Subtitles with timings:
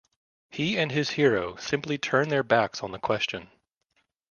[0.49, 3.51] He and his hero simply turn their backs on the question.